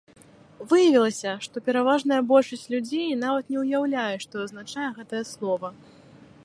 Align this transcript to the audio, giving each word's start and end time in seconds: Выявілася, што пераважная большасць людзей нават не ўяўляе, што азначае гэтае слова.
Выявілася, 0.69 1.31
што 1.45 1.55
пераважная 1.67 2.19
большасць 2.31 2.65
людзей 2.75 3.15
нават 3.25 3.53
не 3.53 3.59
ўяўляе, 3.65 4.15
што 4.27 4.33
азначае 4.47 4.89
гэтае 4.99 5.21
слова. 5.37 5.67